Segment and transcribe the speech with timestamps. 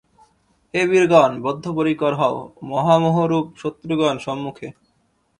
[0.73, 1.31] হে বীরগণ!
[1.43, 2.37] বদ্ধপরিকর হও,
[2.63, 4.67] মহামোহরূপ শত্রুগণ সম্মুখে।